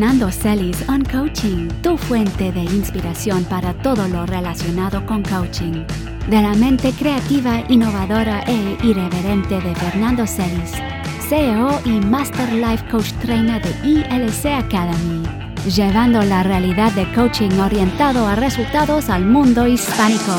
[0.00, 5.84] Fernando Celis on Coaching, tu fuente de inspiración para todo lo relacionado con coaching.
[6.26, 10.72] De la mente creativa, innovadora e irreverente de Fernando Celis,
[11.28, 15.22] CEO y Master Life Coach Trainer de ILC Academy,
[15.68, 20.34] llevando la realidad de coaching orientado a resultados al mundo hispánico.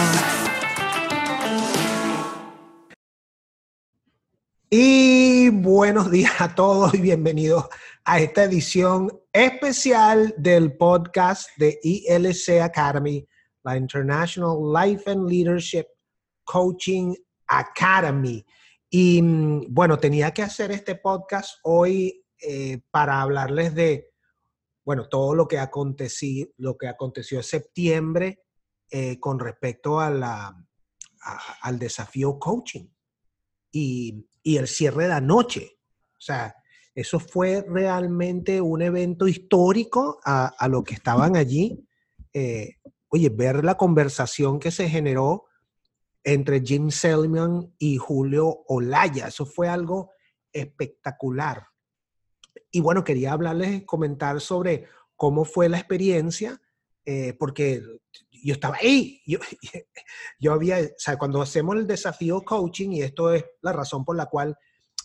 [5.61, 7.65] Buenos días a todos y bienvenidos
[8.03, 13.27] a esta edición especial del podcast de ILC Academy,
[13.61, 15.85] la International Life and Leadership
[16.45, 17.13] Coaching
[17.45, 18.43] Academy.
[18.89, 24.09] Y mm, bueno, tenía que hacer este podcast hoy eh, para hablarles de,
[24.83, 28.43] bueno, todo lo que aconteció, lo que aconteció en septiembre
[28.89, 30.55] eh, con respecto a la,
[31.61, 32.87] al desafío coaching.
[33.71, 35.77] Y y el cierre de la noche.
[36.17, 36.55] O sea,
[36.93, 41.87] eso fue realmente un evento histórico a, lo que estaban allí.
[42.33, 42.75] Eh,
[43.07, 45.45] oye, ver la conversación que se generó
[46.23, 50.11] entre Jim Selman y Julio Olaya, eso fue algo
[50.53, 51.67] espectacular.
[52.69, 56.61] Y bueno, quería hablarles, comentar sobre cómo fue la experiencia,
[57.05, 57.81] eh, porque
[58.43, 59.39] yo estaba ahí, yo,
[60.39, 64.15] yo había, o sea, cuando hacemos el desafío coaching, y esto es la razón por
[64.15, 64.57] la cual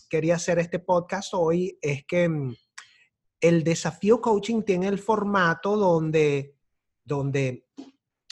[0.09, 2.55] quería hacer este podcast hoy, es que mm,
[3.41, 6.55] el desafío coaching tiene el formato donde,
[7.03, 7.67] donde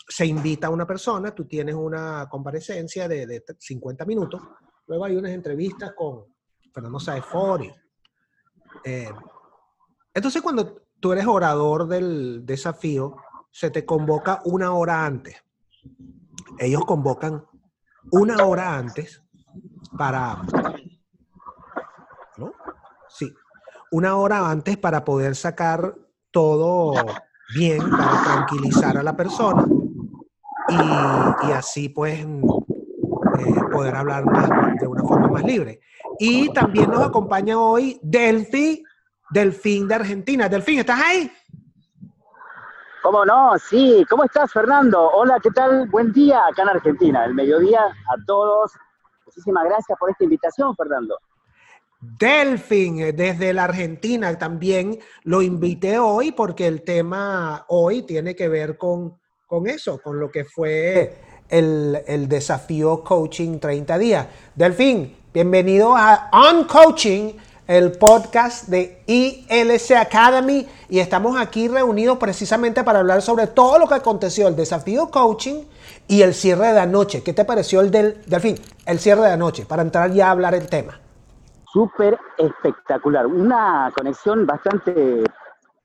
[0.07, 4.41] se invita a una persona, tú tienes una comparecencia de, de 50 minutos,
[4.87, 6.25] luego hay unas entrevistas con
[6.73, 7.71] Fernando Saefori.
[8.83, 9.09] Eh,
[10.13, 13.15] entonces, cuando tú eres orador del desafío,
[13.55, 15.41] se te convoca una hora antes.
[16.59, 17.45] Ellos convocan
[18.11, 19.23] una hora antes
[19.97, 20.41] para...
[22.35, 22.51] ¿No?
[23.07, 23.33] Sí,
[23.91, 25.95] una hora antes para poder sacar
[26.31, 26.95] todo
[27.55, 29.65] bien, para tranquilizar a la persona
[30.67, 32.27] y, así pues eh,
[33.71, 34.49] poder hablar más,
[34.81, 35.79] de una forma más libre.
[36.19, 38.83] Y también nos acompaña hoy Delphi,
[39.29, 40.49] Delfín de Argentina.
[40.49, 41.31] Delfín, ¿estás ahí?
[43.05, 43.53] ¿Cómo no?
[43.59, 45.11] Sí, ¿cómo estás, Fernando?
[45.11, 45.87] Hola, ¿qué tal?
[45.89, 48.71] Buen día acá en Argentina, el mediodía a todos.
[49.27, 51.15] Muchísimas gracias por esta invitación, Fernando.
[51.99, 58.47] Delfín, eh, desde la Argentina también lo invité hoy porque el tema hoy tiene que
[58.47, 61.15] ver con, con eso, con lo que fue
[61.47, 64.27] el, el desafío Coaching 30 días.
[64.55, 67.33] Delfín, bienvenido a On Coaching
[67.67, 73.87] el podcast de ILC Academy y estamos aquí reunidos precisamente para hablar sobre todo lo
[73.87, 75.63] que aconteció, el desafío coaching
[76.07, 77.23] y el cierre de la noche.
[77.23, 78.55] ¿Qué te pareció el del, fin,
[78.85, 80.99] el cierre de la noche, para entrar ya a hablar el tema?
[81.71, 85.23] Súper espectacular, una conexión bastante,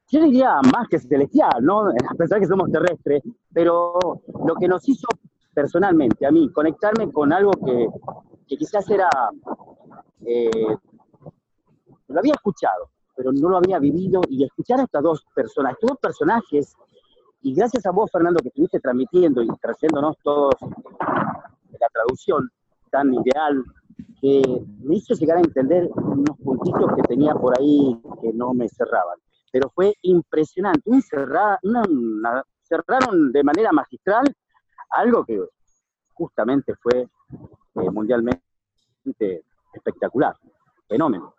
[0.08, 1.88] yo diría más que celestial, ¿no?
[1.88, 3.98] A pesar que somos terrestres, pero
[4.44, 5.08] lo que nos hizo
[5.52, 7.88] personalmente a mí conectarme con algo que,
[8.46, 9.08] quizás era
[10.26, 10.76] eh,
[12.12, 14.20] lo había escuchado, pero no lo había vivido.
[14.28, 16.76] Y escuchar a estas dos personas, estos dos personajes,
[17.42, 22.50] y gracias a vos, Fernando, que estuviste transmitiendo y trayéndonos todos la traducción
[22.90, 23.64] tan ideal,
[24.20, 24.42] que
[24.82, 29.18] me hizo llegar a entender unos puntitos que tenía por ahí que no me cerraban.
[29.50, 31.62] Pero fue impresionante, un cerraron
[33.32, 34.26] de manera magistral
[34.90, 35.42] algo que
[36.12, 38.42] justamente fue eh, mundialmente
[39.72, 40.36] espectacular,
[40.86, 41.34] fenómeno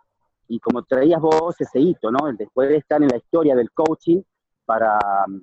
[0.52, 2.28] y como traías vos ese hito, ¿no?
[2.28, 4.22] El de estar en la historia del coaching
[4.66, 5.40] para mm,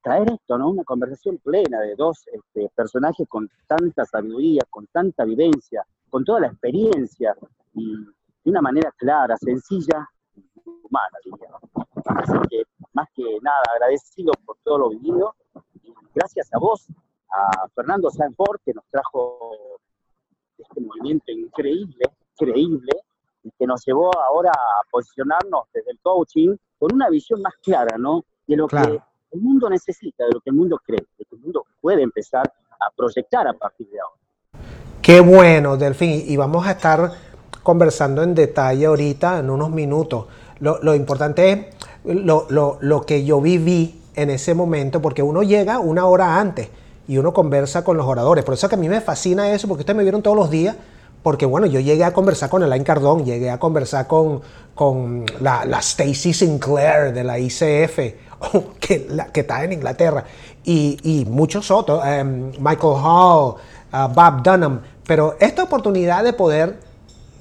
[0.00, 0.70] traer esto, ¿no?
[0.70, 6.38] Una conversación plena de dos este, personajes con tanta sabiduría, con tanta vivencia, con toda
[6.38, 7.34] la experiencia
[7.74, 10.08] y de una manera clara, sencilla
[10.64, 11.48] humana, diría.
[12.04, 12.62] Así que,
[12.92, 15.34] más que nada, agradecido por todo lo vivido
[15.82, 16.86] y gracias a vos,
[17.32, 19.80] a Fernando Sanford, que nos trajo
[20.56, 22.04] este movimiento increíble,
[23.46, 27.96] increíble, que nos llevó ahora a posicionarnos desde el coaching con una visión más clara,
[27.98, 28.24] ¿no?
[28.46, 31.36] De lo que el mundo necesita, de lo que el mundo cree, de lo que
[31.36, 34.20] el mundo puede empezar a proyectar a partir de ahora.
[35.02, 36.24] Qué bueno, Delfín.
[36.26, 37.12] Y vamos a estar
[37.62, 40.26] conversando en detalle ahorita, en unos minutos.
[40.60, 42.46] Lo, importante es lo,
[42.80, 46.70] lo, que yo viví en ese momento, porque uno llega una hora antes
[47.06, 48.44] y uno conversa con los oradores.
[48.44, 50.76] Por eso que a mí me fascina eso, porque ustedes me vieron todos los días
[51.26, 54.42] porque bueno, yo llegué a conversar con Elaine Cardón, llegué a conversar con,
[54.76, 57.96] con la, la Stacy Sinclair de la ICF,
[58.78, 60.22] que, que está en Inglaterra,
[60.62, 63.56] y, y muchos otros, em, Michael Hall,
[63.92, 66.78] uh, Bob Dunham, pero esta oportunidad de poder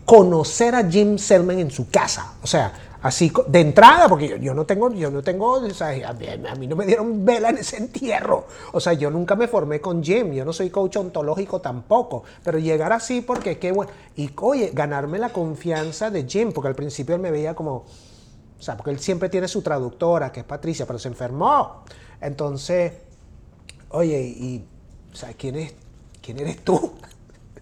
[0.05, 2.73] conocer a Jim Selman en su casa, o sea,
[3.05, 6.75] Así de entrada, porque yo, no tengo, yo no tengo, o sea, a, mí, no
[6.75, 8.47] me dieron vela en ese entierro.
[8.71, 12.57] O sea, yo nunca me formé con Jim, yo no soy coach ontológico tampoco, pero
[12.57, 13.91] llegar así porque qué bueno.
[14.15, 18.61] Y oye, ganarme la confianza de Jim, porque al principio él me veía como, o
[18.61, 21.83] sea, porque él siempre tiene su traductora, que es Patricia, pero se enfermó.
[22.19, 22.91] Entonces,
[23.89, 24.65] oye, y,
[25.13, 25.75] o sea, ¿quién, es,
[26.23, 26.93] quién eres tú?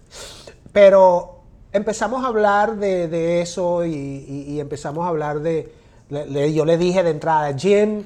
[0.72, 1.33] pero
[1.74, 5.72] empezamos a hablar de, eso y, empezamos a hablar de,
[6.08, 8.04] yo le dije de entrada, Jim,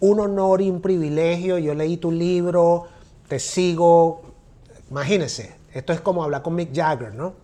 [0.00, 2.86] un honor y un privilegio, yo leí tu libro,
[3.28, 4.22] te sigo,
[4.90, 7.34] imagínese, esto es como hablar con Mick Jagger, ¿no?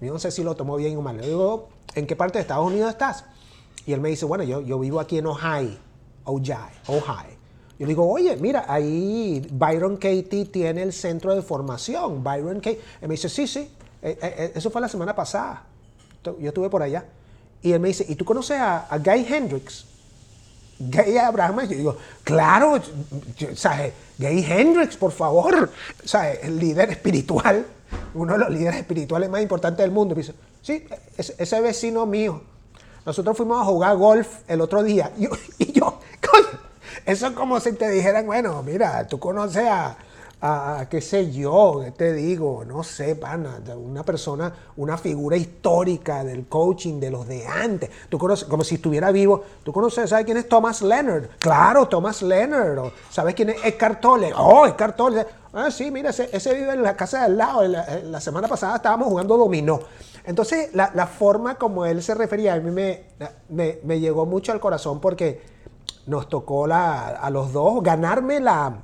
[0.00, 1.16] Yo no sé si lo tomó bien o mal.
[1.16, 3.24] Le digo, ¿en qué parte de Estados Unidos estás?
[3.86, 5.76] Y él me dice, bueno, yo, yo vivo aquí en Ohio,
[6.24, 6.56] Ohio,
[6.86, 7.42] Ohio.
[7.78, 12.22] Yo digo, oye, mira, ahí Byron Katie tiene el centro de formación.
[12.22, 12.80] Byron Katie.
[13.00, 13.70] Y me dice, sí, sí,
[14.02, 15.62] eh, eh, eh, eso fue la semana pasada.
[16.24, 17.04] Yo estuve por allá.
[17.62, 19.86] Y él me dice, ¿y tú conoces a, Guy Hendrix?
[20.78, 22.80] Gay Abraham, yo digo, claro,
[23.54, 23.92] ¿sabes?
[24.18, 25.70] Gay Hendrix, por favor,
[26.04, 26.40] ¿sabes?
[26.42, 27.64] El líder espiritual,
[28.14, 30.14] uno de los líderes espirituales más importantes del mundo.
[30.14, 30.84] Y dice, sí,
[31.16, 32.42] ese, vecino mío.
[33.06, 35.12] Nosotros fuimos a jugar golf el otro día.
[35.16, 35.30] Y yo,
[35.72, 36.00] yo
[37.06, 39.96] eso es como si te dijeran, bueno, mira, tú conoces a,
[40.44, 46.48] a, qué sé yo, te digo, no sé, pana, una persona, una figura histórica del
[46.48, 47.88] coaching de los de antes.
[48.08, 49.44] Tú conoces, como si estuviera vivo.
[49.62, 51.28] Tú conoces, ¿sabes quién es Thomas Leonard?
[51.38, 52.90] Claro, Thomas Leonard.
[53.08, 54.32] ¿Sabes quién es Eckhart Tolle?
[54.36, 55.24] Oh, Eckhart Tolle.
[55.52, 57.62] Ah, sí, mira, ese, vive en la casa de al lado.
[57.62, 59.78] La, semana pasada estábamos jugando dominó.
[60.24, 63.04] Entonces, la, forma como él se refería a mí me,
[63.48, 65.40] me, llegó mucho al corazón porque
[66.06, 68.82] nos tocó la, a los dos ganarme la,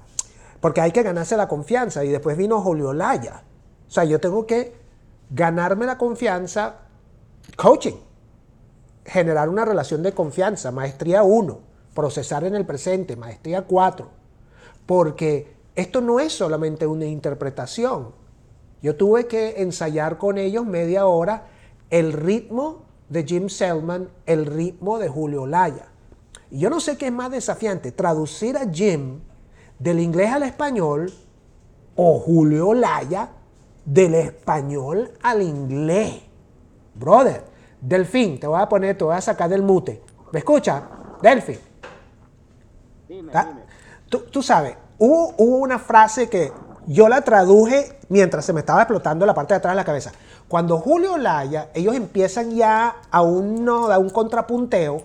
[0.61, 2.05] porque hay que ganarse la confianza.
[2.05, 3.43] Y después vino Julio Laya.
[3.87, 4.75] O sea, yo tengo que
[5.31, 6.77] ganarme la confianza
[7.57, 7.97] coaching.
[9.05, 10.71] Generar una relación de confianza.
[10.71, 11.59] Maestría 1.
[11.95, 13.17] Procesar en el presente.
[13.17, 14.09] Maestría 4.
[14.87, 18.13] Porque esto no es solamente una interpretación.
[18.83, 21.47] Yo tuve que ensayar con ellos media hora
[21.91, 25.87] el ritmo de Jim Selman, el ritmo de Julio Laya.
[26.51, 29.21] Y yo no sé qué es más desafiante, traducir a Jim
[29.79, 31.13] del inglés al español
[31.97, 33.31] o Julio Laya
[33.85, 36.23] del español al inglés.
[36.95, 37.45] Brother,
[37.81, 40.03] Delfín, te voy a poner, te voy a sacar del mute.
[40.33, 40.83] ¿Me escucha?
[41.23, 41.59] Delfín.
[43.09, 43.69] Dime, dime.
[44.09, 46.53] Tú, sabes, hubo, una frase que
[46.87, 50.13] yo la traduje mientras se me estaba explotando la parte de atrás de la cabeza.
[50.49, 55.03] Cuando Julio Laya, ellos empiezan ya a, uno, a un contrapunteo,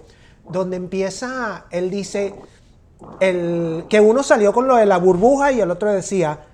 [0.49, 2.33] donde empieza, él dice,
[3.19, 6.45] el, que uno salió con lo de la burbuja y el otro decía,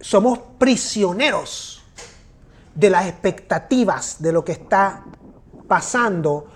[0.00, 1.82] somos prisioneros
[2.74, 5.04] de las expectativas de lo que está
[5.68, 6.46] pasando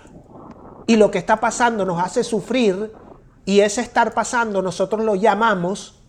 [0.87, 2.93] y lo que está pasando nos hace sufrir
[3.45, 6.01] y ese estar pasando nosotros lo llamamos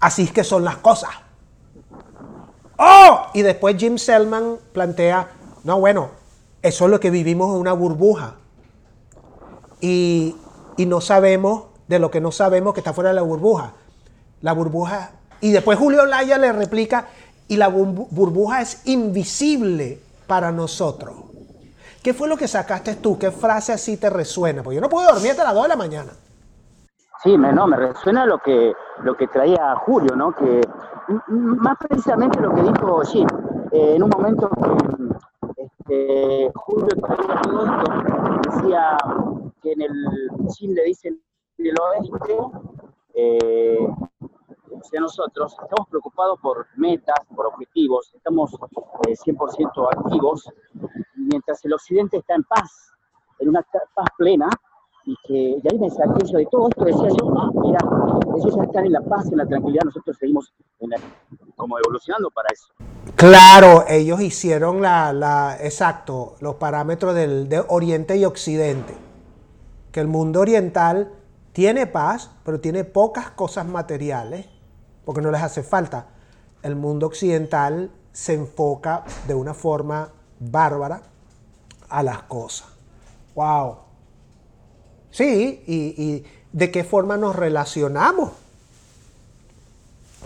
[0.00, 1.10] así es que son las cosas.
[2.76, 3.26] ¡Oh!
[3.34, 5.30] Y después Jim Selman plantea,
[5.62, 6.10] no, bueno,
[6.62, 8.36] eso es lo que vivimos en una burbuja
[9.80, 10.36] y,
[10.76, 13.72] y no sabemos de lo que no sabemos que está fuera de la burbuja.
[14.42, 15.12] La burbuja.
[15.40, 17.06] Y después Julio Laya le replica,
[17.48, 21.14] y la burbuja es invisible para nosotros.
[22.02, 23.18] ¿Qué fue lo que sacaste tú?
[23.18, 24.62] ¿Qué frase así te resuena?
[24.62, 26.12] Porque yo no puedo dormir hasta las 2 de la mañana.
[27.22, 30.32] Sí, me, no, me resuena lo que, lo que traía Julio, ¿no?
[30.32, 30.60] Que
[31.28, 33.26] más precisamente lo que dijo Jim.
[33.72, 36.88] Eh, en un momento que este, Julio
[38.46, 38.96] decía
[39.62, 41.18] que en el Jim le dicen
[41.56, 42.36] del oeste,
[43.14, 43.88] eh,
[44.84, 50.48] sea, nosotros estamos preocupados por metas, por objetivos, estamos 100% eh, activos,
[51.16, 52.92] mientras el occidente está en paz,
[53.38, 53.62] en una
[53.94, 54.48] paz plena,
[55.06, 57.78] y que de ahí me de todo esto, decía yo, ah, mira,
[58.36, 60.52] ellos ya están en la paz, en la tranquilidad, nosotros seguimos
[61.56, 62.68] como evolucionando para eso.
[63.14, 68.94] Claro, ellos hicieron la, la exacto, los parámetros del, de Oriente y Occidente,
[69.92, 71.12] que el mundo oriental
[71.54, 74.46] tiene paz, pero tiene pocas cosas materiales,
[75.04, 76.08] porque no les hace falta.
[76.62, 81.02] El mundo occidental se enfoca de una forma bárbara
[81.88, 82.66] a las cosas.
[83.36, 83.76] ¡Wow!
[85.12, 88.30] Sí, y, de qué forma nos relacionamos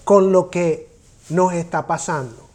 [0.05, 0.89] con lo que
[1.29, 2.49] nos está pasando.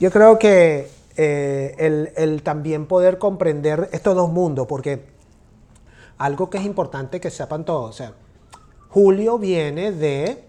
[0.00, 5.15] Yo creo que eh, el, el, también poder comprender estos dos mundos, porque
[6.18, 7.90] algo que es importante que sepan todos.
[7.90, 8.14] O sea,
[8.88, 10.44] Julio viene de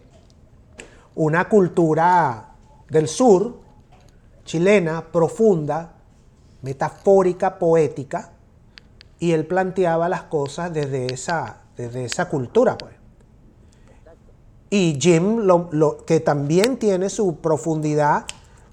[1.15, 2.55] una cultura
[2.89, 3.59] del sur,
[4.45, 5.93] chilena, profunda,
[6.61, 8.31] metafórica, poética,
[9.19, 12.93] y él planteaba las cosas desde esa, desde esa cultura, pues.
[14.69, 15.47] Y Jim,
[16.05, 18.25] que también tiene su profundidad,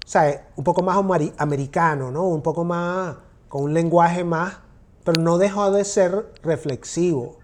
[0.05, 0.97] o sea, un poco más
[1.37, 2.23] americano, ¿no?
[2.27, 3.15] Un poco más,
[3.47, 4.57] con un lenguaje más,
[5.05, 7.37] pero no dejó de ser reflexivo.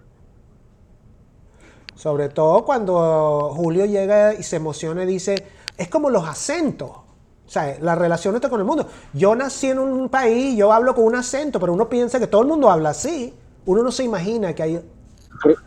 [1.94, 5.46] Sobre todo cuando Julio llega y se emociona y dice,
[5.78, 6.90] es como los acentos.
[6.90, 8.86] O sea, la relación está con el mundo.
[9.12, 12.42] Yo nací en un país, yo hablo con un acento, pero uno piensa que todo
[12.42, 13.32] el mundo habla así.
[13.64, 14.80] Uno no se imagina que hay...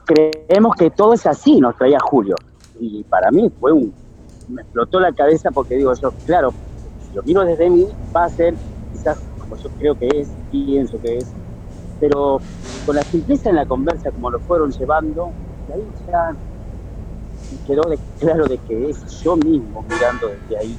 [0.04, 2.36] creemos que todo es así, nos traía Julio.
[2.80, 3.94] Y para mí fue un...
[4.50, 6.54] Me explotó la cabeza porque digo yo, claro,
[7.08, 8.54] si lo miro desde mí, va a ser
[8.92, 11.28] quizás como yo creo que es, pienso que es,
[12.00, 12.40] pero
[12.86, 15.32] con la simpleza en la conversa, como lo fueron llevando,
[15.74, 16.36] ahí ya
[17.68, 17.84] quedó
[18.20, 20.78] claro de que es yo mismo mirando desde ahí,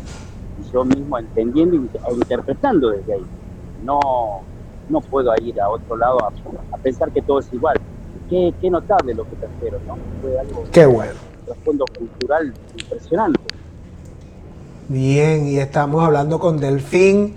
[0.61, 3.26] y yo mismo entendiendo e interpretando desde ahí.
[3.85, 4.40] No,
[4.88, 7.78] no puedo ir a otro lado a, pensar que todo es igual.
[8.28, 9.96] Qué, qué, notable lo que trajeron, ¿no?
[10.20, 11.12] Fue algo, qué bueno.
[11.40, 13.40] Un trasfondo cultural impresionante.
[14.88, 17.35] Bien, y estamos hablando con Delfín.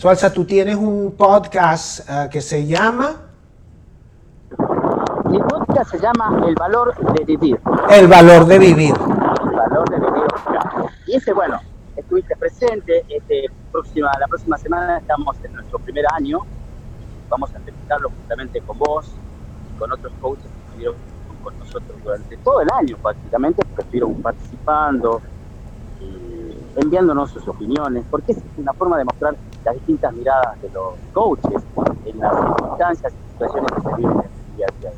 [0.00, 3.16] Sualza, tú tienes un podcast uh, que se llama
[5.26, 7.60] mi podcast se llama El valor de vivir.
[7.90, 8.94] El valor de vivir.
[8.94, 10.24] El valor de vivir.
[11.06, 11.60] Y ese, bueno,
[11.94, 13.04] estuviste presente.
[13.10, 16.38] Este, próxima, la próxima semana estamos en nuestro primer año.
[17.28, 20.96] Vamos a entrevistarlo justamente con vos y con otros coaches que estuvieron
[21.44, 25.20] con nosotros durante todo el año prácticamente, que estuvieron participando,
[26.00, 30.94] y enviándonos sus opiniones, porque es una forma de mostrar las distintas miradas de los
[31.12, 31.62] coaches
[32.04, 34.90] en las circunstancias y situaciones que se viven en el día a día.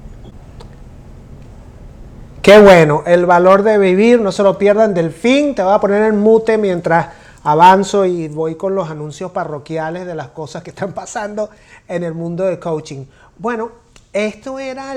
[2.43, 5.55] Qué bueno, el valor de vivir, no se lo pierdan del fin.
[5.55, 7.11] Te voy a poner en mute mientras
[7.45, 11.51] avanzo y voy con los anuncios parroquiales de las cosas que están pasando
[11.87, 13.05] en el mundo de coaching.
[13.39, 13.71] Bueno,
[14.13, 14.95] esto era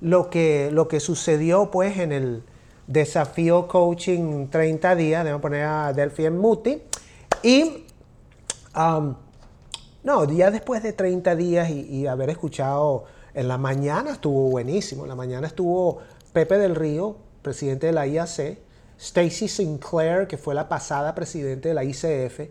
[0.00, 2.42] lo, que, lo que sucedió pues en el
[2.86, 5.24] desafío coaching 30 días.
[5.24, 6.86] Debo poner a Delphi en mute.
[7.42, 7.83] Y,
[8.76, 9.14] um,
[10.02, 13.04] no, ya después de 30 días y, y haber escuchado
[13.34, 15.02] en la mañana estuvo buenísimo.
[15.04, 15.98] En la mañana estuvo
[16.32, 18.58] Pepe del Río, presidente de la IAC,
[18.98, 22.48] Stacy Sinclair, que fue la pasada presidente de la ICF,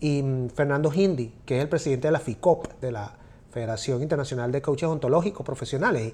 [0.00, 3.16] y mm, Fernando Hindi, que es el presidente de la FICOP, de la
[3.50, 6.12] Federación Internacional de Coaches Ontológicos Profesionales.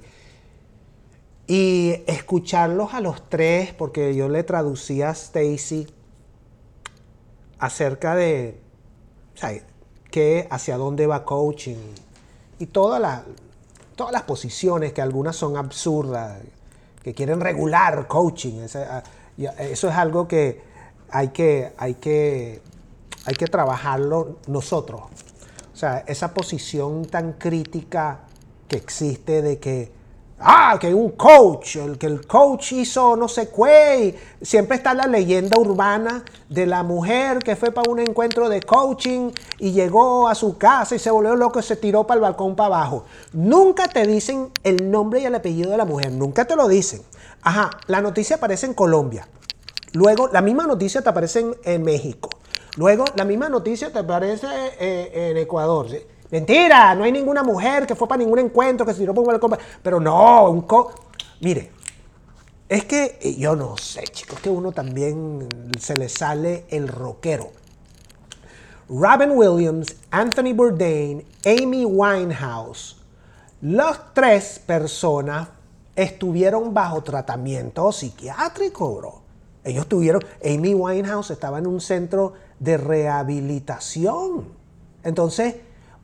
[1.47, 5.87] Y escucharlos a los tres, porque yo le traducía a Stacy
[7.59, 8.61] acerca de
[10.11, 11.77] qué, hacia dónde va coaching
[12.59, 13.23] y todas
[13.95, 16.39] todas las posiciones que algunas son absurdas
[17.03, 18.67] que quieren regular coaching.
[18.75, 19.03] Ah,
[19.59, 20.61] eso es algo que
[21.11, 22.61] hay que, hay que,
[23.25, 25.03] hay que trabajarlo nosotros.
[25.73, 28.21] O sea, esa posición tan crítica
[28.67, 29.93] que existe de que
[30.39, 34.15] Ah, que un coach, el que el coach hizo no sé qué.
[34.43, 39.31] Siempre está la leyenda urbana de la mujer que fue para un encuentro de coaching
[39.59, 42.55] y llegó a su casa y se volvió loco y se tiró para el balcón
[42.55, 43.07] para abajo.
[43.33, 47.01] Nunca te dicen el nombre y el apellido de la mujer, nunca te lo dicen.
[47.41, 49.27] Ajá, la noticia aparece en Colombia.
[49.93, 52.29] Luego, la misma noticia te aparece en, México.
[52.77, 54.47] Luego, la misma noticia te aparece
[54.79, 55.87] eh, en Ecuador.
[56.31, 59.29] Mentira, no hay ninguna mujer que fue para ningún encuentro, que se tiró por un
[59.29, 59.57] balcón.
[59.83, 60.93] Pero no, un co...
[61.41, 61.71] Mire,
[62.69, 67.51] es que eh, yo no sé, chicos, que uno también se le sale el rockero.
[68.89, 72.97] Robin Williams, Anthony Bourdain, Amy Winehouse,
[73.61, 75.49] las tres personas
[75.95, 79.23] estuvieron bajo tratamiento psiquiátrico, bro.
[79.65, 84.47] Ellos tuvieron, Amy Winehouse estaba en un centro de rehabilitación.
[85.03, 85.57] Entonces,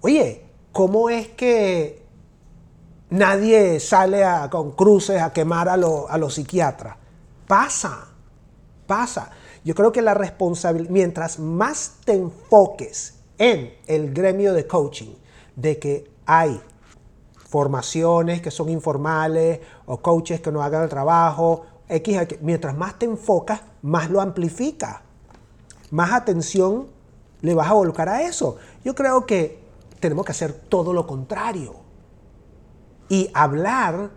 [0.04, 0.42] Oye,
[0.72, 2.04] ¿cómo es que
[3.08, 6.96] nadie sale con cruces a quemar a, los psiquiatras?
[7.46, 8.08] Pasa,
[8.88, 9.30] pasa.
[9.64, 15.14] Yo creo que la responsabilidad, mientras más te enfoques en el gremio de coaching,
[15.54, 16.60] de que hay
[17.36, 23.06] formaciones que son informales o coaches que no hagan el trabajo, X, mientras más te
[23.06, 25.02] enfocas, más lo amplifica.
[25.92, 26.88] Más atención
[27.40, 28.56] le vas a volcar a eso.
[28.84, 29.61] Yo creo que
[30.02, 31.76] tenemos que hacer todo lo contrario.
[33.08, 34.10] Y hablar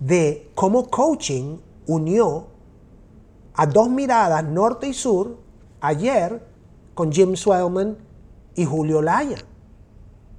[0.00, 2.46] de cómo coaching unió
[3.54, 5.36] a dos miradas, norte y sur,
[5.80, 6.42] ayer
[6.94, 7.98] con Jim Swellman
[8.54, 9.36] y Julio Laya.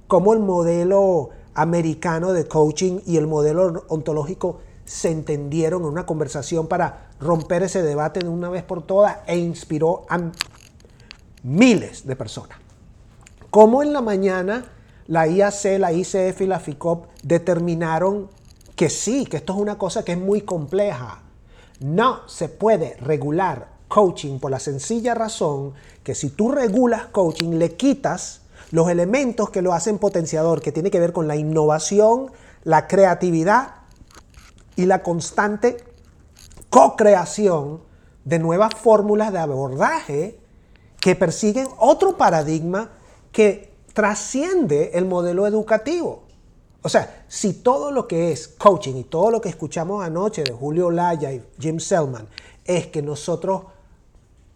[0.08, 6.66] Cómo el modelo americano de coaching y el modelo ontológico se entendieron en una conversación
[6.66, 10.18] para romper ese debate de una vez por todas e inspiró a
[11.44, 12.58] miles de personas.
[13.50, 14.64] Como en la mañana
[15.08, 18.28] la IAC, la ICF y la FICOP determinaron
[18.76, 21.22] que sí, que esto es una cosa que es muy compleja.
[21.80, 25.72] No se puede regular coaching por la sencilla razón
[26.04, 30.90] que si tú regulas coaching le quitas los elementos que lo hacen potenciador, que tiene
[30.90, 32.30] que ver con la innovación,
[32.64, 33.76] la creatividad
[34.76, 35.78] y la constante
[36.68, 37.80] co-creación
[38.24, 40.38] de nuevas fórmulas de abordaje
[41.00, 42.90] que persiguen otro paradigma
[43.32, 43.67] que
[43.98, 46.22] trasciende el modelo educativo.
[46.82, 50.52] O sea, si todo lo que es coaching y todo lo que escuchamos anoche de
[50.52, 52.28] Julio Laya y Jim Selman
[52.64, 53.62] es que nosotros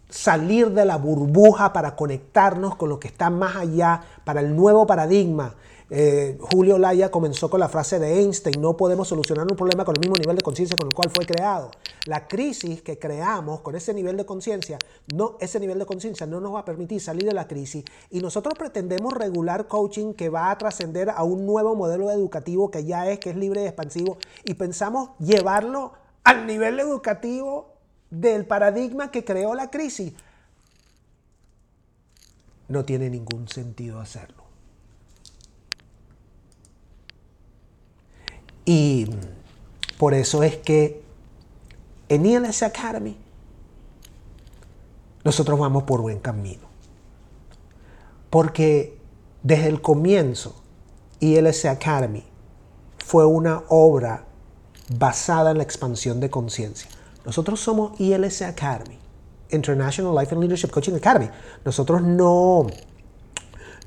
[0.08, 4.86] salir de la burbuja para conectarnos con lo que está más allá, para el nuevo
[4.86, 5.56] paradigma.
[5.94, 9.94] Eh, Julio Laya comenzó con la frase de Einstein, no podemos solucionar un problema con
[9.94, 11.70] el mismo nivel de conciencia con el cual fue creado.
[12.06, 14.78] La crisis que creamos con ese nivel de conciencia,
[15.14, 18.20] no, ese nivel de conciencia no nos va a permitir salir de la crisis y
[18.20, 23.10] nosotros pretendemos regular coaching que va a trascender a un nuevo modelo educativo que ya
[23.10, 25.92] es, que es libre y expansivo y pensamos llevarlo
[26.24, 27.74] al nivel educativo
[28.08, 30.14] del paradigma que creó la crisis,
[32.68, 34.41] no tiene ningún sentido hacerlo.
[38.64, 39.08] Y
[39.98, 41.02] por eso es que
[42.08, 43.16] en ILS Academy
[45.24, 46.68] nosotros vamos por buen camino.
[48.30, 48.98] Porque
[49.42, 50.54] desde el comienzo
[51.20, 52.24] ILS Academy
[52.98, 54.24] fue una obra
[54.96, 56.88] basada en la expansión de conciencia.
[57.24, 58.98] Nosotros somos ILS Academy,
[59.50, 61.28] International Life and Leadership Coaching Academy.
[61.64, 62.66] Nosotros no,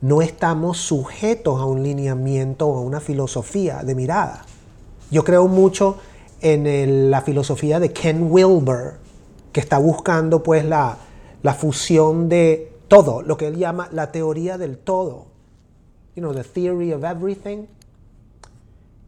[0.01, 4.45] no estamos sujetos a un lineamiento o a una filosofía de mirada.
[5.11, 5.97] Yo creo mucho
[6.41, 8.93] en la filosofía de Ken Wilber,
[9.51, 10.97] que está buscando pues la,
[11.41, 15.27] la fusión de todo, lo que él llama la teoría del todo.
[16.15, 17.65] You know, the theory of everything.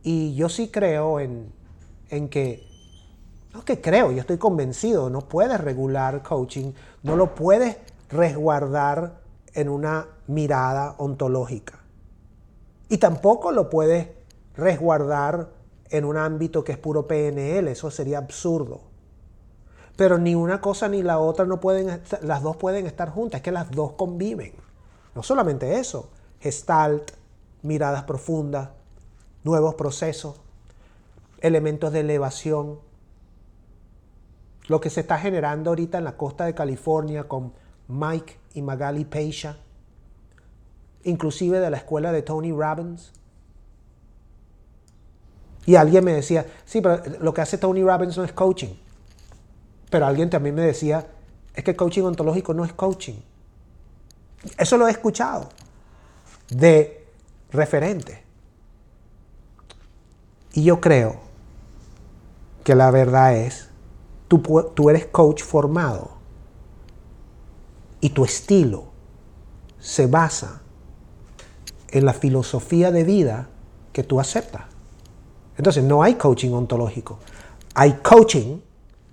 [0.04, 1.52] Y yo sí creo en,
[2.10, 2.68] en que
[3.54, 7.78] no que creo, yo estoy convencido, no puedes regular coaching, no lo puedes
[8.10, 9.22] resguardar
[9.54, 11.80] en una mirada ontológica.
[12.90, 14.10] Y tampoco lo puedes
[14.56, 15.50] resguardar
[15.90, 18.82] en un ámbito que es puro PNL, eso sería absurdo.
[19.96, 23.44] Pero ni una cosa ni la otra no pueden, las dos pueden estar juntas, es
[23.44, 24.54] que las dos conviven.
[25.16, 27.12] No solamente eso, gestalt,
[27.64, 28.70] miradas profundas,
[29.44, 30.40] nuevos procesos,
[31.42, 32.80] elementos de elevación,
[34.68, 37.54] lo que se está generando ahorita en la costa de California con
[37.88, 39.58] Mike y Magali Peisha,
[41.04, 43.14] inclusive de la escuela de Tony Robbins.
[45.68, 48.74] Y alguien me decía, sí, pero lo que hace Tony Robbins no es coaching.
[49.92, 51.06] Pero alguien también me decía,
[51.54, 53.20] es que coaching ontológico no es coaching.
[54.58, 55.50] Eso lo he escuchado
[56.50, 57.06] de
[57.52, 58.24] referente.
[60.54, 61.20] Y yo creo
[62.64, 63.68] que la verdad es
[64.28, 66.18] Tú, eres coach formado
[68.02, 68.86] y tu estilo
[69.80, 70.62] se basa
[71.90, 73.48] en la filosofía de vida
[73.94, 74.64] que tú aceptas.
[75.58, 77.20] Entonces no hay coaching ontológico.
[77.74, 78.60] Hay coaching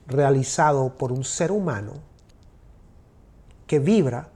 [0.06, 1.94] realizado por un ser humano
[3.66, 4.28] que vibra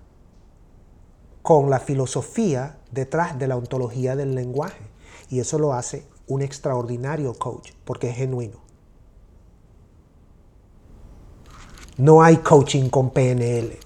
[1.42, 4.90] con la filosofía detrás de la ontología del lenguaje.
[5.28, 8.58] Y eso lo hace un extraordinario coach porque es genuino.
[11.98, 13.78] No hay coaching con PNL.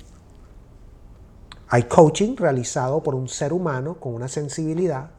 [1.68, 5.10] Hay coaching realizado por un ser humano con una sensibilidad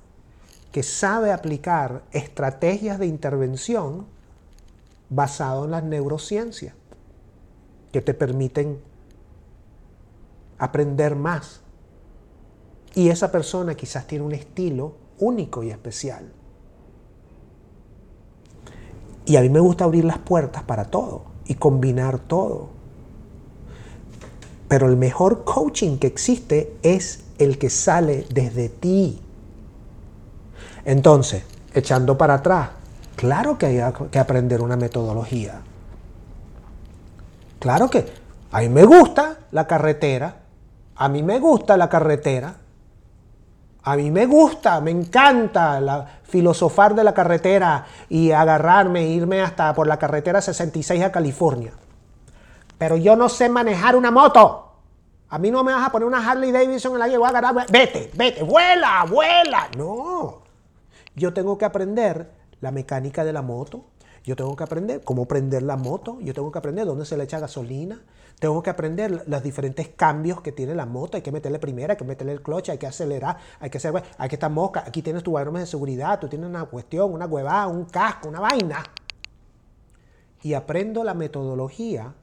[0.73, 4.07] que sabe aplicar estrategias de intervención
[5.09, 6.73] basado en las neurociencias
[7.91, 8.79] que te permiten
[10.57, 11.61] aprender más.
[12.95, 16.31] Y esa persona quizás tiene un estilo único y especial.
[19.25, 22.69] Y a mí me gusta abrir las puertas para todo y combinar todo.
[24.67, 29.21] Pero el mejor coaching que existe es el que sale desde ti.
[30.85, 31.43] Entonces,
[31.73, 32.69] echando para atrás,
[33.15, 35.61] claro que hay que aprender una metodología.
[37.59, 38.05] Claro que
[38.51, 40.35] a mí me gusta la carretera,
[40.95, 42.55] a mí me gusta la carretera,
[43.83, 49.73] a mí me gusta, me encanta filosofar de la carretera y agarrarme e irme hasta
[49.73, 51.73] por la carretera 66 a California
[52.83, 54.71] pero yo no sé manejar una moto.
[55.29, 57.29] A mí no me vas a poner una Harley Davidson en la que voy a
[57.29, 57.65] agarrar.
[57.71, 59.69] Vete, vete, vuela, vuela.
[59.77, 60.42] No.
[61.15, 63.85] Yo tengo que aprender la mecánica de la moto.
[64.23, 67.25] Yo tengo que aprender cómo prender la moto, yo tengo que aprender dónde se le
[67.25, 68.01] echa gasolina,
[68.39, 71.97] tengo que aprender los diferentes cambios que tiene la moto, hay que meterle primera, hay
[71.97, 75.01] que meterle el cloche, hay que acelerar, hay que hacer, hay que estar mosca, aquí
[75.01, 78.81] tienes tu armas de seguridad, tú tienes una cuestión, una huevada, un casco, una vaina.
[80.41, 82.13] Y aprendo la metodología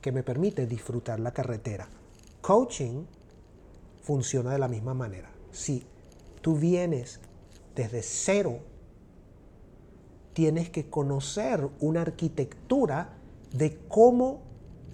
[0.00, 1.88] que me permite disfrutar la carretera.
[2.40, 3.04] Coaching
[4.00, 5.30] funciona de la misma manera.
[5.50, 5.86] Si
[6.40, 7.20] tú vienes
[7.78, 8.58] desde cero,
[10.32, 13.16] tienes que conocer una arquitectura
[13.52, 14.42] de cómo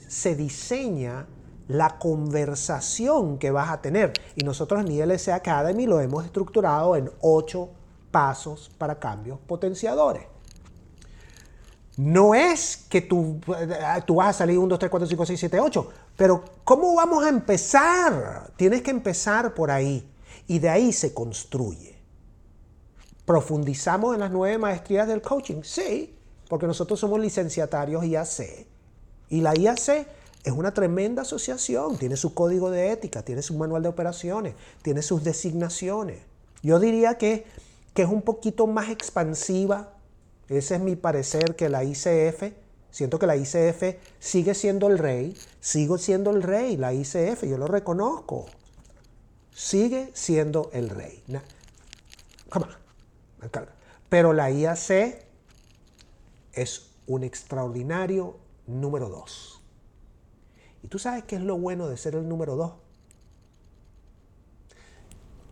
[0.07, 1.27] se diseña
[1.66, 4.12] la conversación que vas a tener.
[4.37, 7.70] Y nosotros en ILC Academy lo hemos estructurado en ocho
[8.11, 10.25] pasos para cambios potenciadores.
[11.97, 13.40] No es que tú,
[14.05, 17.25] tú vas a salir 1, 2, 3, 4, 5, 6, 7, 8, pero ¿cómo vamos
[17.25, 18.53] a empezar?
[18.57, 20.07] Tienes que empezar por ahí
[20.47, 21.93] y de ahí se construye.
[23.25, 25.63] ¿Profundizamos en las nueve maestrías del coaching?
[25.63, 26.15] Sí,
[26.49, 28.67] porque nosotros somos licenciatarios IAC.
[29.31, 30.07] Y la IAC
[30.45, 35.01] es una tremenda asociación, tiene su código de ética, tiene su manual de operaciones, tiene
[35.01, 36.21] sus designaciones.
[36.63, 37.47] Yo diría que,
[37.95, 39.95] que es un poquito más expansiva,
[40.49, 42.53] ese es mi parecer, que la ICF.
[42.91, 47.57] Siento que la ICF sigue siendo el rey, sigo siendo el rey, la ICF, yo
[47.57, 48.47] lo reconozco.
[49.53, 51.23] Sigue siendo el rey.
[54.09, 55.24] Pero la IAC
[56.52, 59.61] es un extraordinario número dos.
[60.83, 62.72] ¿Y tú sabes qué es lo bueno de ser el número dos?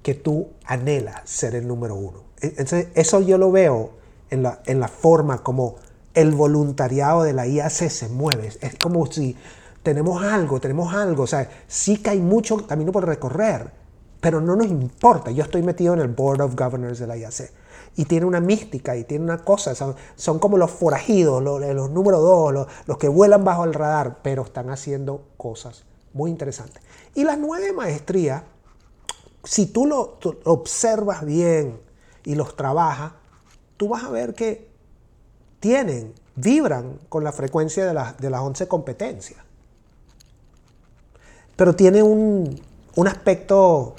[0.02, 2.24] Que tú anhelas ser el número uno.
[2.40, 3.92] E, entonces, eso yo lo veo
[4.30, 5.76] en la, en la forma como
[6.14, 8.52] el voluntariado de la IAC se mueve.
[8.60, 9.36] Es como si
[9.82, 11.24] tenemos algo, tenemos algo.
[11.24, 13.70] O sea, sí que hay mucho camino por recorrer,
[14.22, 15.30] pero no nos importa.
[15.30, 17.52] Yo estoy metido en el Board of Governors de la IAC
[17.96, 19.74] y tiene una mística y tiene una cosa.
[19.74, 24.42] Son, como los forajidos, los, los número dos, los, que vuelan bajo el radar, pero
[24.42, 26.82] están haciendo cosas muy interesantes.
[27.14, 28.44] Y las nueve maestrías,
[29.44, 31.80] si tú lo observas bien
[32.24, 33.12] y los trabajas,
[33.76, 34.70] tú vas a ver que
[35.60, 39.40] tienen, vibran con la frecuencia de, de las 11 competencias.
[41.56, 42.60] Pero tiene un,
[43.06, 43.94] aspecto,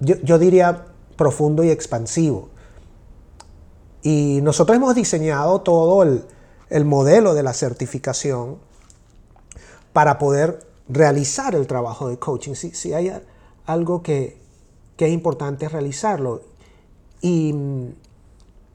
[0.00, 2.48] yo, yo diría, profundo y expansivo.
[4.02, 8.58] Y nosotros hemos diseñado todo el, modelo de la certificación
[9.92, 12.54] para poder realizar el trabajo de coaching.
[12.54, 13.12] Si, hay
[13.64, 14.38] algo que,
[14.98, 16.42] es importante realizarlo.
[17.22, 17.54] Y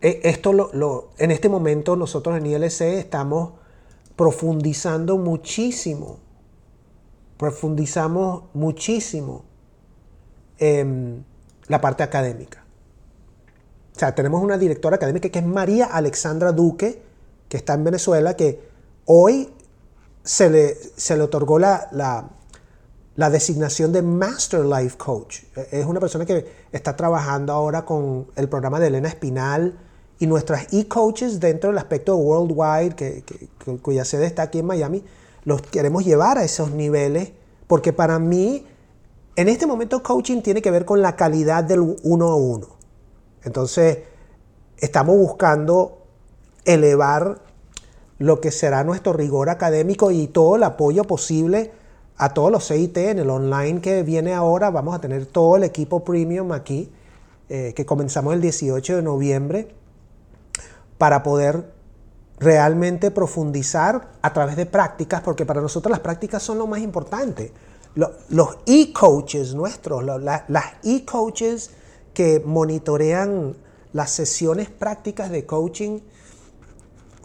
[0.01, 3.51] e, esto lo, en este momento nosotros en ILC estamos
[4.15, 6.17] profundizando muchísimo,
[7.37, 9.48] profundizamos muchísimo
[10.59, 11.25] en
[11.67, 12.63] la parte académica.
[13.95, 17.01] O sea, tenemos una directora académica que es María Alexandra Duque,
[17.49, 18.61] que está en Venezuela, que
[19.05, 19.49] hoy
[20.23, 25.39] se le, se le otorgó la, la, designación de Master Life Coach.
[25.71, 29.77] Es una persona que está trabajando ahora con el programa de Elena Espinal
[30.19, 33.23] y nuestras e-coaches dentro del aspecto worldwide, que,
[33.81, 35.03] cuya sede está aquí en Miami,
[35.43, 37.31] los queremos llevar a esos niveles,
[37.67, 38.65] porque para mí,
[39.39, 42.67] en este momento, coaching tiene que ver con la calidad del uno a uno.
[43.45, 43.99] Entonces,
[44.77, 45.99] estamos buscando
[46.65, 47.39] elevar
[48.17, 51.71] lo que será nuestro rigor académico y todo el apoyo posible
[52.17, 54.71] a todos los CIT en el online que viene ahora.
[54.71, 56.91] Vamos a tener todo el equipo premium aquí,
[57.47, 59.73] eh, que comenzamos el 18 de noviembre,
[60.97, 61.71] para poder
[62.39, 67.53] realmente profundizar a través de prácticas, porque para nosotros las prácticas son lo más importante.
[67.95, 71.71] Los e-coaches nuestros, las e-coaches
[72.13, 73.55] que monitorean
[73.93, 75.99] las sesiones prácticas de coaching,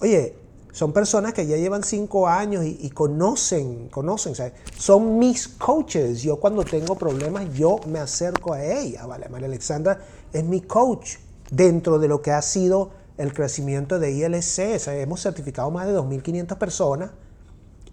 [0.00, 0.37] oye,
[0.72, 4.35] son personas que ya llevan cinco años y, conocen, conocen,
[4.77, 6.22] son mis coaches.
[6.22, 9.29] Yo cuando tengo problemas, yo me acerco a ella, ¿vale?
[9.29, 10.00] María Alexandra
[10.33, 11.18] es mi coach
[11.53, 14.88] dentro de lo que ha sido el crecimiento de ILC.
[14.88, 17.11] hemos certificado más de 2.500 personas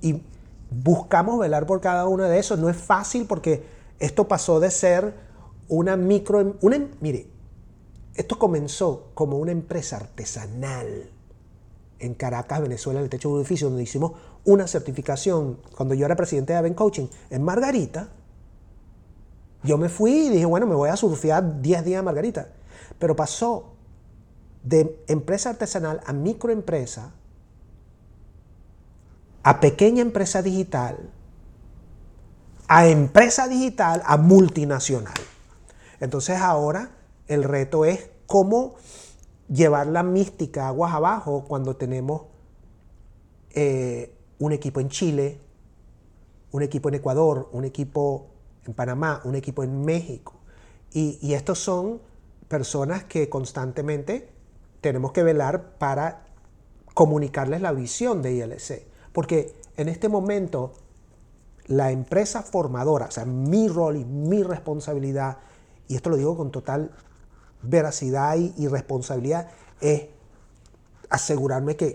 [0.02, 0.24] y
[0.72, 2.58] buscamos velar por cada uno de esos.
[2.58, 3.64] No es fácil porque
[4.00, 5.14] esto pasó de ser
[5.68, 6.56] una micro,
[7.00, 7.28] mire,
[8.16, 11.10] esto comenzó como una empresa artesanal
[12.00, 16.06] en Caracas, Venezuela, en el techo de un edificio donde hicimos una certificación cuando yo
[16.06, 18.10] era presidente de Aven Coaching en Margarita.
[19.64, 22.50] Yo me fui y dije, bueno, me voy a surfear 10 días a Margarita.
[22.98, 23.74] Pero pasó
[24.64, 27.14] de empresa artesanal a microempresa,
[29.44, 31.10] a pequeña empresa digital,
[32.68, 35.14] a empresa digital, a multinacional.
[36.00, 36.92] Entonces ahora
[37.28, 38.76] el reto es cómo
[39.50, 42.24] llevar la mística aguas abajo cuando tenemos
[43.52, 45.40] eh, un equipo en Chile,
[46.52, 48.28] un equipo en Ecuador, un equipo
[48.66, 50.34] en Panamá, un equipo en México.
[50.94, 52.02] Y, y estos son
[52.48, 54.30] personas que constantemente
[54.82, 56.26] tenemos que velar para
[56.94, 58.91] comunicarles la visión de ILC.
[59.14, 60.74] Porque en este momento
[61.68, 65.38] la empresa formadora, o sea, mi rol y mi responsabilidad,
[65.88, 66.92] y esto lo digo con total
[67.62, 70.06] veracidad y, responsabilidad, es
[71.10, 71.94] asegurarme que,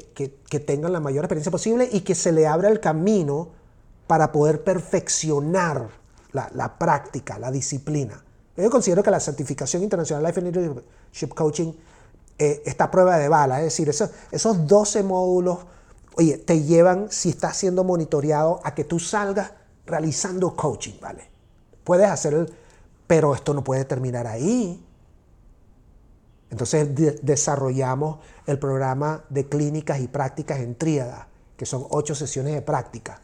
[0.66, 3.50] tengan la mayor experiencia posible y que se le abra el camino
[4.06, 5.88] para poder perfeccionar
[6.32, 8.22] la, práctica, la disciplina.
[8.56, 11.72] Yo considero que la certificación internacional Life and Leadership Coaching
[12.38, 15.58] eh, está a prueba de bala, es decir, esos, esos 12 módulos,
[16.16, 19.52] oye, te llevan, si estás siendo monitoreado, a que tú salgas
[19.84, 21.30] realizando coaching, ¿vale?
[21.84, 22.52] Puedes hacer el,
[23.06, 24.82] pero esto no puede terminar ahí.
[26.50, 26.88] Entonces
[27.22, 33.20] desarrollamos el programa de clínicas y prácticas en tríada, que son ocho sesiones de práctica.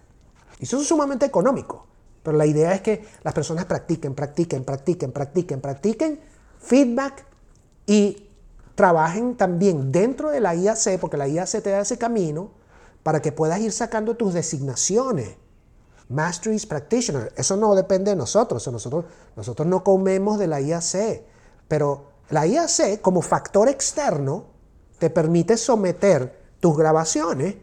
[0.59, 1.87] Y eso es sumamente económico.
[2.23, 6.21] Pero la idea es que las personas practiquen, practiquen, practiquen, practiquen, practiquen,
[6.61, 7.25] feedback
[7.87, 8.29] y
[8.75, 12.62] trabajen también dentro de la IAC, porque la IAC te da ese camino
[13.03, 15.37] para que puedas ir sacando tus designaciones.
[16.09, 17.33] Masteries Practitioner.
[17.37, 18.67] Eso no depende de nosotros.
[18.69, 21.23] Nosotros, nosotros no comemos de la IAC.
[21.69, 24.45] Pero la IAC, como factor externo,
[24.99, 27.57] te permite someter tus grabaciones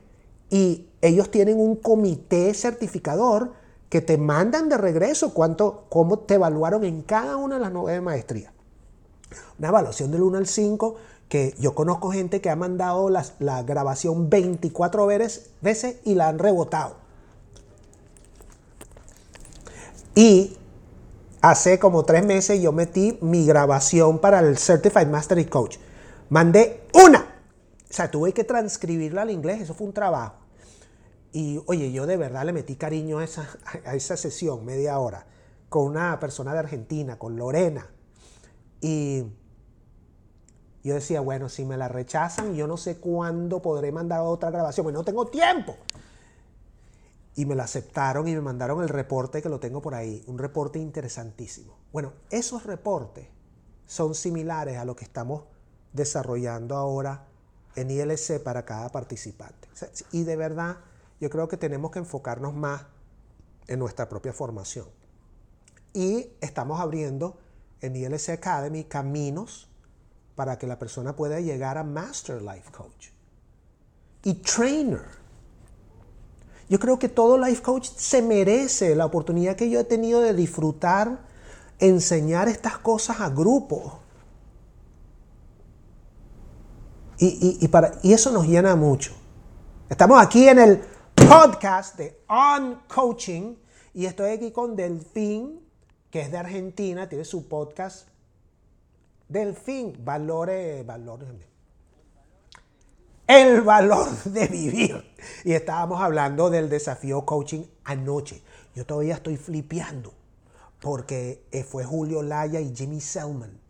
[0.50, 3.54] y ellos tienen un comité certificador
[3.88, 8.02] que te mandan de regreso cuánto, cómo te evaluaron en cada una de las nueve
[8.02, 8.52] maestrías.
[9.58, 10.96] Una evaluación del 1 al 5,
[11.30, 16.98] que yo conozco gente que ha mandado la grabación 24 veces y la han rebotado.
[20.16, 20.58] Y
[21.42, 25.78] hace como tres meses yo metí mi grabación para el Certified Mastery Coach.
[26.30, 27.20] Mandé una.
[27.90, 30.36] O sea, tuve que transcribirla al inglés, eso fue un trabajo.
[31.32, 33.48] Y oye, yo de verdad le metí cariño a esa,
[33.86, 35.26] a esa sesión, media hora,
[35.70, 37.88] con una persona de Argentina, con Lorena.
[38.82, 39.24] Y
[40.84, 44.86] yo decía, bueno, si me la rechazan, yo no sé cuándo podré mandar otra grabación,
[44.86, 45.76] porque no tengo tiempo
[47.40, 50.38] y me lo aceptaron y me mandaron el reporte que lo tengo por ahí, un
[50.38, 51.78] reporte interesantísimo.
[51.94, 53.28] Bueno, esos reportes
[53.86, 55.44] son similares a lo que estamos
[55.94, 57.28] desarrollando ahora
[57.78, 59.70] en ILC para cada participante.
[60.12, 60.80] Y de verdad,
[61.22, 62.88] yo creo que tenemos que enfocarnos más
[63.68, 64.88] en nuestra propia formación.
[65.94, 67.38] Y estamos abriendo
[67.80, 69.69] en ILC Academy caminos
[70.40, 73.10] para que la persona pueda llegar a Master Life Coach
[74.24, 75.20] y Trainer
[76.70, 80.34] yo creo que todo life coach se merece la oportunidad que yo he tenido de
[80.34, 81.20] disfrutar,
[81.80, 83.94] enseñar estas cosas a grupos.
[87.18, 89.14] Y, para, y eso nos llena mucho.
[89.90, 90.82] Estamos aquí en el
[91.16, 93.56] podcast de On Coaching
[93.94, 95.60] y estoy aquí con Delfín,
[96.12, 98.09] que es de Argentina, tiene su podcast
[99.30, 101.30] Delfín, valores, valores
[103.30, 105.06] el valor de vivir.
[105.44, 108.42] Y estábamos hablando del desafío coaching anoche.
[108.74, 110.12] Yo todavía estoy flipeando
[110.82, 113.62] porque eh, fue Julio Laya y Jimmy Selman.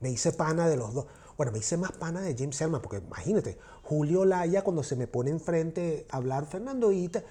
[0.00, 1.06] Me hice pana de los dos.
[1.36, 5.06] Bueno, me hice más pana de Jimmy Selman porque imagínate, Julio Laya cuando se me
[5.06, 7.22] pone enfrente a hablar Fernando Ita,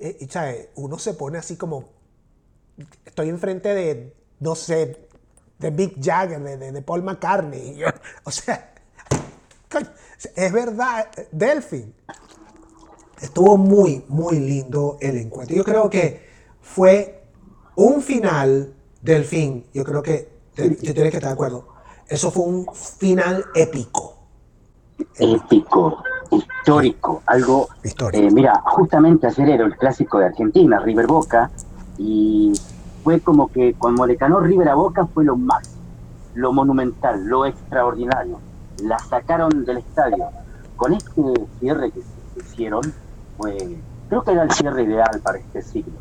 [0.00, 1.90] eh, uno se pone así como,
[3.04, 5.09] estoy enfrente de, no sé,
[5.60, 7.82] de Big Jagger, de, de Paul McCartney.
[8.24, 8.72] o sea,
[10.34, 11.94] es verdad, Delphi.
[13.20, 15.54] Estuvo muy, muy lindo el encuentro.
[15.54, 16.26] Yo creo que
[16.62, 17.22] fue
[17.76, 19.66] un final del fin.
[19.74, 21.68] Yo creo que tú tienes que estar de acuerdo.
[22.08, 24.16] Eso fue un final épico.
[25.16, 27.68] Épico, histórico, algo.
[27.84, 28.24] Histórico.
[28.24, 31.50] Eh, mira, justamente ayer era el clásico de Argentina, River Boca,
[31.98, 32.52] y
[33.02, 35.76] fue como que cuando le ganó River a Boca fue lo más,
[36.34, 38.38] lo monumental, lo extraordinario
[38.82, 40.30] la sacaron del estadio.
[40.76, 41.22] Con este
[41.58, 42.80] cierre que se hicieron,
[44.08, 45.92] creo que era el cierre ideal para este siglo.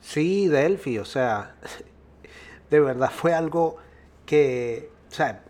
[0.00, 1.54] Sí, Delphi, o sea,
[2.70, 3.76] de verdad fue algo
[4.24, 5.42] que, o sea,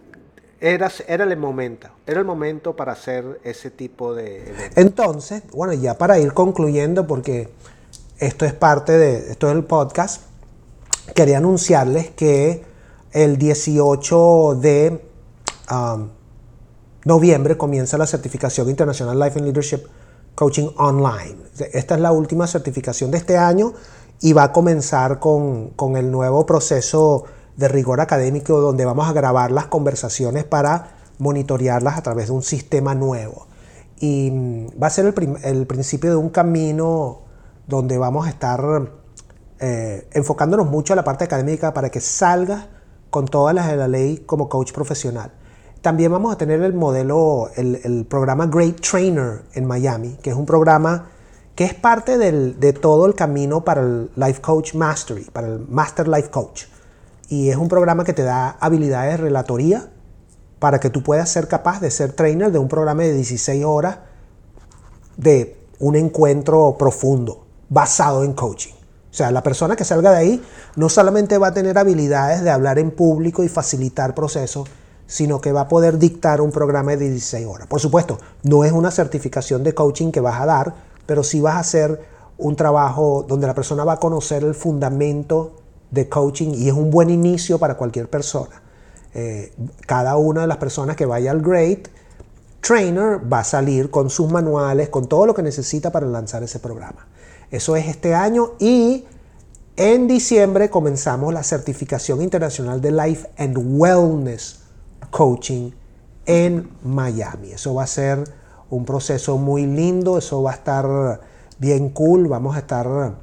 [0.61, 4.71] era, era el momento, era el momento para hacer ese tipo de...
[4.75, 7.49] Entonces, bueno, ya para ir concluyendo, porque
[8.19, 10.23] esto es parte de, esto es el podcast,
[11.15, 12.65] quería anunciarles que
[13.13, 15.03] el 18 de
[17.05, 19.83] noviembre comienza la certificación internacional Life and Leadership
[20.35, 21.37] Coaching Online.
[21.73, 23.73] Esta es la última certificación de este año
[24.21, 27.25] y va a comenzar con, el nuevo proceso
[27.57, 32.43] de rigor académico donde vamos a grabar las conversaciones para monitorearlas a través de un
[32.43, 33.47] sistema nuevo.
[33.99, 35.07] Y mm, va a ser
[35.43, 37.21] el, principio de un camino
[37.67, 38.91] donde vamos a estar
[39.59, 42.67] eh, enfocándonos mucho a la parte académica para que salgas
[43.11, 45.33] con todas las de la ley como coach profesional.
[45.81, 50.47] También vamos a tener el modelo, el, programa Great Trainer en Miami, que es un
[50.47, 51.11] programa
[51.55, 56.07] que es parte de todo el camino para el Life Coach Mastery, para el Master
[56.09, 56.65] Life Coach.
[57.29, 59.91] Y es un programa que te da habilidades de relatoría
[60.59, 63.99] para que tú puedas ser capaz de ser trainer de un programa de 16 horas
[65.17, 68.73] de un encuentro profundo basado en coaching.
[68.73, 70.43] O sea, la persona que salga de ahí
[70.77, 74.69] no solamente va a tener habilidades de hablar en público y facilitar procesos,
[75.07, 77.67] sino que va a poder dictar un programa de 16 horas.
[77.67, 80.75] Por supuesto, no es una certificación de coaching que vas a dar,
[81.07, 82.01] pero sí vas a hacer
[82.39, 86.91] un trabajo donde la persona va a conocer el fundamento de coaching y es un
[86.91, 88.63] buen inicio para cualquier persona.
[89.15, 89.55] Eh,
[89.87, 91.89] cada una de las personas que vaya al Great
[92.61, 96.59] Trainer va a salir con sus manuales, con todo lo que necesita para lanzar ese
[96.59, 97.07] programa.
[97.51, 99.05] Eso es este año y
[99.77, 104.61] en diciembre comenzamos la certificación internacional de Life and Wellness
[105.11, 105.71] Coaching
[106.25, 107.53] en Miami.
[107.53, 108.25] Eso va a ser
[108.71, 111.21] un proceso muy lindo, eso va a estar
[111.59, 113.17] bien cool, vamos a estar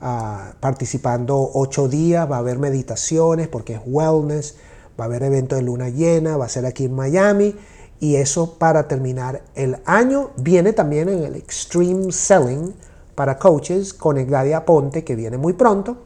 [0.00, 4.56] ah, participando ocho días, va a haber meditaciones porque es wellness,
[4.98, 7.54] va a haber eventos de luna llena, va a ser aquí en Miami
[8.00, 12.74] y eso para terminar el año viene también en el Extreme Selling
[13.14, 15.98] para coaches con Egladia Ponte que viene muy pronto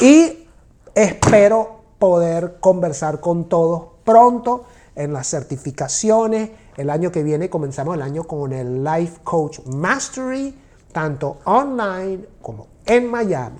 [0.00, 0.46] y
[0.94, 6.50] espero poder conversar con todos pronto en las certificaciones.
[6.76, 10.54] El año que viene comenzamos el año con el Life Coach Mastery,
[10.92, 13.58] tanto online como en Miami.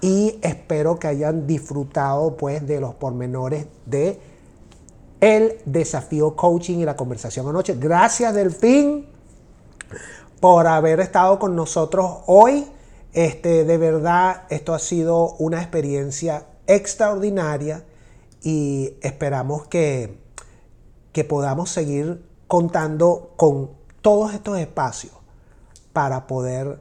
[0.00, 4.20] Y espero que hayan disfrutado pues de los pormenores de
[5.20, 7.76] el desafío coaching y la conversación anoche.
[7.78, 9.06] Gracias Delfín
[10.40, 12.66] por haber estado con nosotros hoy.
[13.12, 17.84] Este, de verdad, esto ha sido una experiencia extraordinaria
[18.42, 20.20] y esperamos que,
[21.12, 23.70] que podamos seguir contando con
[24.02, 25.12] todos estos espacios
[25.92, 26.78] para poder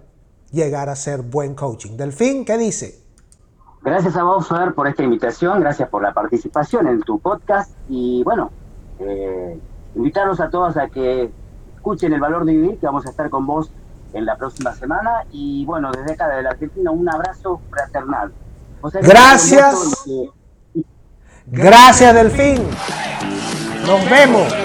[0.52, 1.96] llegar a ser buen coaching.
[1.98, 3.00] Delfín, ¿qué dice?
[3.82, 8.24] Gracias a vos, Fer, por esta invitación, gracias por la participación en tu podcast y
[8.24, 8.50] bueno,
[9.00, 9.60] eh,
[9.96, 11.32] invitarlos a todos a que
[11.86, 13.70] escuchen el valor de vivir, que vamos a estar con vos
[14.14, 18.34] en la próxima semana y bueno, desde acá, de la Argentina, un abrazo fraternal.
[19.04, 20.04] Gracias.
[21.46, 22.64] Gracias, Delfín.
[23.86, 24.65] Nos vemos.